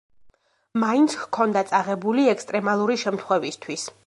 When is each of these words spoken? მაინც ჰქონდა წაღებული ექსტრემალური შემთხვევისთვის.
მაინც 0.83 1.17
ჰქონდა 1.25 1.63
წაღებული 1.73 2.27
ექსტრემალური 2.35 2.99
შემთხვევისთვის. 3.05 3.91